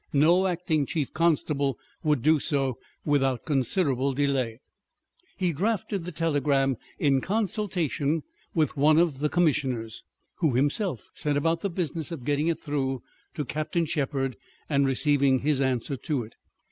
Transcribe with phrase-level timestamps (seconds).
[0.13, 4.59] No acting Chief Constable would do so without considerable delay.
[5.37, 8.23] He drafted the telegram in consultation
[8.55, 10.03] with one of the commissioners,
[10.39, 13.03] who himself set about the business of getting it through
[13.35, 14.37] to Captain Shepherd
[14.67, 16.33] and receiving his answer to it.